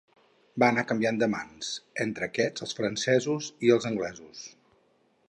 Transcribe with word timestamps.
Va 0.61 0.67
anar 0.73 0.83
canviant 0.91 1.19
de 1.23 1.27
mans 1.33 1.69
entre 2.05 2.29
aquests, 2.29 2.65
els 2.67 2.73
francesos 2.79 3.51
i 3.69 3.73
els 3.77 3.89
anglesos. 3.91 4.43